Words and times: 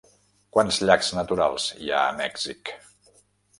Quants 0.55 0.79
llacs 0.89 1.11
naturals 1.19 1.67
hi 1.83 1.93
ha 1.99 2.01
a 2.07 2.17
Mèxic? 2.25 2.75